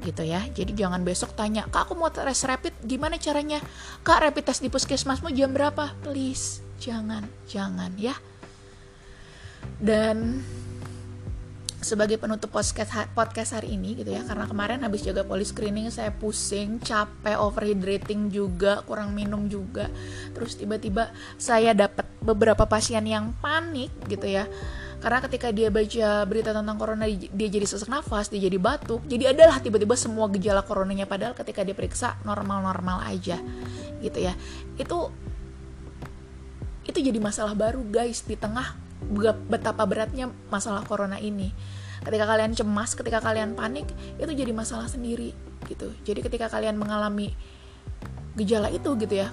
Gitu 0.03 0.25
ya. 0.27 0.43
Jadi 0.51 0.75
jangan 0.75 1.05
besok 1.05 1.37
tanya, 1.37 1.63
"Kak, 1.69 1.87
aku 1.87 1.93
mau 1.95 2.11
tes 2.11 2.43
rapid, 2.43 2.75
gimana 2.83 3.15
caranya?" 3.15 3.63
"Kak, 4.03 4.19
rapid 4.19 4.51
test 4.51 4.59
di 4.59 4.67
puskesmasmu 4.67 5.31
jam 5.31 5.55
berapa?" 5.55 5.95
Please, 6.03 6.59
jangan, 6.81 7.23
jangan 7.47 7.95
ya. 7.95 8.17
Dan 9.79 10.43
sebagai 11.83 12.15
penutup 12.15 12.49
podcast 12.49 13.11
podcast 13.11 13.59
hari 13.59 13.75
ini 13.75 13.99
gitu 13.99 14.15
ya. 14.15 14.23
Karena 14.23 14.47
kemarin 14.47 14.81
habis 14.81 15.03
jaga 15.03 15.21
polis 15.27 15.51
screening 15.51 15.91
saya 15.91 16.09
pusing 16.09 16.79
capek 16.79 17.37
overhydrating 17.37 18.31
juga 18.31 18.81
kurang 18.87 19.11
minum 19.11 19.45
juga. 19.51 19.91
Terus 20.31 20.55
tiba-tiba 20.55 21.11
saya 21.35 21.75
dapat 21.75 22.07
beberapa 22.23 22.63
pasien 22.65 23.03
yang 23.03 23.35
panik 23.43 23.91
gitu 24.07 24.25
ya. 24.25 24.47
Karena 25.03 25.19
ketika 25.19 25.51
dia 25.51 25.67
baca 25.67 26.23
berita 26.23 26.55
tentang 26.55 26.79
corona 26.79 27.03
dia 27.11 27.47
jadi 27.51 27.67
sesak 27.67 27.91
nafas 27.91 28.31
dia 28.31 28.39
jadi 28.39 28.55
batuk. 28.55 29.03
Jadi 29.03 29.35
adalah 29.35 29.59
tiba-tiba 29.59 29.99
semua 29.99 30.31
gejala 30.31 30.63
coronanya. 30.63 31.03
Padahal 31.03 31.35
ketika 31.35 31.67
diperiksa 31.67 32.23
normal-normal 32.23 33.03
aja 33.11 33.35
gitu 33.99 34.19
ya. 34.23 34.31
Itu 34.79 35.11
itu 36.83 36.99
jadi 36.99 37.19
masalah 37.19 37.55
baru 37.55 37.83
guys 37.83 38.23
di 38.23 38.35
tengah 38.35 38.82
betapa 39.49 39.83
beratnya 39.83 40.31
masalah 40.47 40.83
corona 40.87 41.19
ini. 41.19 41.51
Ketika 42.03 42.27
kalian 42.27 42.51
cemas 42.51 42.95
ketika 42.99 43.23
kalian 43.23 43.55
panik 43.55 43.87
itu 44.19 44.31
jadi 44.31 44.51
masalah 44.51 44.91
sendiri 44.91 45.31
gitu. 45.71 45.95
Jadi 46.03 46.19
ketika 46.19 46.51
kalian 46.51 46.75
mengalami 46.75 47.31
gejala 48.35 48.67
itu 48.73 48.97
gitu 48.97 49.13
ya 49.23 49.29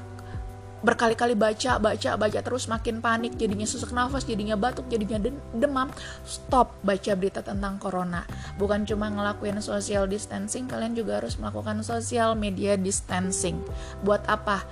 berkali-kali 0.81 1.37
baca 1.37 1.77
baca 1.77 2.17
baca 2.17 2.41
terus 2.41 2.65
makin 2.65 3.05
panik 3.05 3.37
jadinya 3.37 3.69
sesak 3.69 3.93
nafas 3.93 4.25
jadinya 4.25 4.57
batuk 4.57 4.89
jadinya 4.89 5.21
demam 5.53 5.93
stop 6.25 6.73
baca 6.81 7.13
berita 7.17 7.45
tentang 7.45 7.77
corona. 7.77 8.25
Bukan 8.57 8.89
cuma 8.89 9.13
ngelakuin 9.13 9.61
social 9.61 10.09
distancing 10.09 10.65
kalian 10.65 10.97
juga 10.97 11.21
harus 11.21 11.37
melakukan 11.37 11.85
social 11.85 12.33
media 12.33 12.81
distancing. 12.81 13.61
Buat 14.01 14.25
apa? 14.25 14.65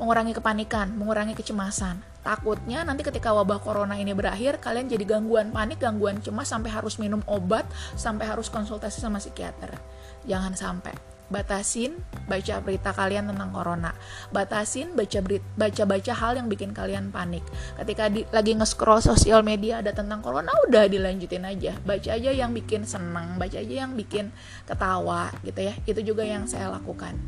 Mengurangi 0.00 0.32
kepanikan 0.32 0.96
mengurangi 0.96 1.36
kecemasan 1.36 2.13
Takutnya 2.24 2.88
nanti 2.88 3.04
ketika 3.04 3.36
wabah 3.36 3.60
corona 3.60 4.00
ini 4.00 4.16
berakhir, 4.16 4.56
kalian 4.56 4.88
jadi 4.88 5.04
gangguan 5.04 5.52
panik, 5.52 5.76
gangguan 5.76 6.24
cemas 6.24 6.48
sampai 6.48 6.72
harus 6.72 6.96
minum 6.96 7.20
obat, 7.28 7.68
sampai 8.00 8.24
harus 8.24 8.48
konsultasi 8.48 9.04
sama 9.04 9.20
psikiater. 9.20 9.76
Jangan 10.24 10.56
sampai. 10.56 10.96
Batasin 11.28 12.00
baca 12.24 12.60
berita 12.64 12.96
kalian 12.96 13.28
tentang 13.28 13.52
corona. 13.52 13.92
Batasin 14.32 14.96
baca 14.96 15.20
berita, 15.20 15.44
baca-baca 15.56 16.12
hal 16.16 16.32
yang 16.40 16.48
bikin 16.48 16.72
kalian 16.72 17.12
panik. 17.12 17.44
Ketika 17.76 18.08
di, 18.08 18.24
lagi 18.32 18.56
nge-scroll 18.56 19.04
sosial 19.04 19.44
media 19.44 19.84
ada 19.84 19.92
tentang 19.92 20.24
corona, 20.24 20.52
udah 20.64 20.88
dilanjutin 20.88 21.44
aja. 21.44 21.76
Baca 21.84 22.08
aja 22.08 22.30
yang 22.32 22.56
bikin 22.56 22.88
senang, 22.88 23.36
baca 23.36 23.56
aja 23.60 23.84
yang 23.84 23.92
bikin 23.92 24.32
ketawa 24.64 25.28
gitu 25.44 25.60
ya. 25.60 25.76
Itu 25.84 26.00
juga 26.00 26.24
yang 26.24 26.48
saya 26.48 26.72
lakukan. 26.72 27.20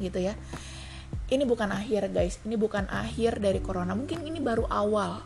Gitu 0.00 0.24
ya 0.24 0.32
ini 1.32 1.44
bukan 1.48 1.72
akhir 1.72 2.12
guys. 2.12 2.36
Ini 2.44 2.60
bukan 2.60 2.84
akhir 2.92 3.40
dari 3.40 3.64
corona. 3.64 3.96
Mungkin 3.96 4.20
ini 4.28 4.40
baru 4.44 4.68
awal 4.68 5.24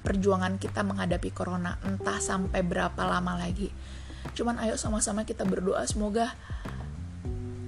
perjuangan 0.00 0.56
kita 0.56 0.80
menghadapi 0.80 1.28
corona. 1.34 1.76
Entah 1.84 2.16
sampai 2.16 2.64
berapa 2.64 3.02
lama 3.04 3.36
lagi. 3.36 3.68
Cuman 4.32 4.56
ayo 4.64 4.80
sama-sama 4.80 5.28
kita 5.28 5.44
berdoa. 5.44 5.84
Semoga 5.84 6.32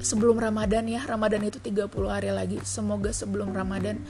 sebelum 0.00 0.40
Ramadan 0.40 0.88
ya. 0.88 1.04
Ramadan 1.04 1.44
itu 1.44 1.60
30 1.60 1.92
hari 2.08 2.32
lagi. 2.32 2.56
Semoga 2.64 3.12
sebelum 3.12 3.52
Ramadan 3.52 4.00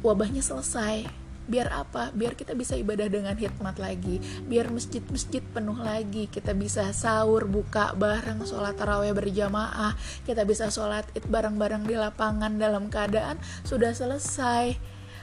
wabahnya 0.00 0.40
selesai 0.40 1.25
biar 1.46 1.70
apa? 1.70 2.10
Biar 2.10 2.34
kita 2.34 2.52
bisa 2.58 2.74
ibadah 2.74 3.06
dengan 3.06 3.34
hikmat 3.38 3.78
lagi. 3.78 4.18
Biar 4.46 4.68
masjid-masjid 4.70 5.40
penuh 5.40 5.78
lagi. 5.78 6.26
Kita 6.26 6.52
bisa 6.52 6.90
sahur 6.90 7.46
buka 7.46 7.94
bareng 7.94 8.42
sholat 8.42 8.74
taraweh 8.74 9.14
berjamaah. 9.14 9.94
Kita 10.26 10.42
bisa 10.42 10.68
sholat 10.68 11.06
id 11.14 11.26
bareng-bareng 11.30 11.86
di 11.86 11.94
lapangan 11.94 12.58
dalam 12.58 12.90
keadaan 12.90 13.38
sudah 13.62 13.94
selesai. 13.94 14.76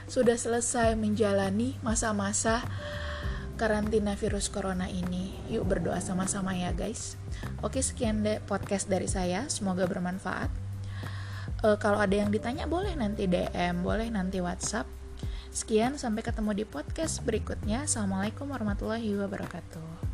Sudah 0.04 0.36
selesai 0.36 0.96
menjalani 0.96 1.80
masa-masa 1.80 2.64
karantina 3.54 4.16
virus 4.18 4.48
corona 4.50 4.88
ini. 4.90 5.32
Yuk 5.52 5.64
berdoa 5.68 6.00
sama-sama 6.00 6.56
ya 6.56 6.72
guys. 6.72 7.20
Oke 7.60 7.80
sekian 7.80 8.24
deh 8.24 8.40
podcast 8.44 8.88
dari 8.88 9.08
saya. 9.08 9.46
Semoga 9.52 9.84
bermanfaat. 9.88 10.50
Uh, 11.64 11.80
kalau 11.80 11.96
ada 11.96 12.12
yang 12.12 12.28
ditanya 12.28 12.68
boleh 12.68 12.92
nanti 12.92 13.24
DM 13.24 13.80
boleh 13.80 14.12
nanti 14.12 14.36
WhatsApp 14.36 15.03
Sekian, 15.54 15.94
sampai 15.94 16.26
ketemu 16.26 16.50
di 16.50 16.64
podcast 16.66 17.22
berikutnya. 17.22 17.86
Assalamualaikum 17.86 18.50
warahmatullahi 18.50 19.14
wabarakatuh. 19.14 20.13